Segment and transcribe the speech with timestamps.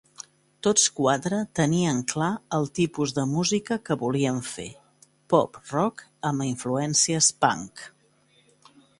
[0.67, 4.67] Tots quatre tenien clar el tipus de música que volien fer:
[5.35, 7.85] pop-rock amb influències punk.